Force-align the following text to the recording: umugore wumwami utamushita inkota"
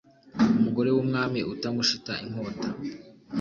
umugore 0.57 0.89
wumwami 0.91 1.39
utamushita 1.53 2.13
inkota" 2.25 2.69